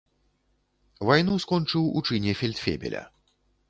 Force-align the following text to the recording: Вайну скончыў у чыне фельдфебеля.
Вайну 1.11 1.37
скончыў 1.45 1.83
у 1.99 2.07
чыне 2.09 2.31
фельдфебеля. 2.43 3.09